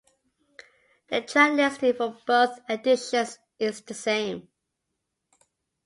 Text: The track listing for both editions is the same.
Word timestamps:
The 1.09 1.21
track 1.21 1.53
listing 1.53 1.93
for 1.93 2.17
both 2.25 2.59
editions 2.67 3.37
is 3.59 3.81
the 3.81 3.93
same. 3.93 4.47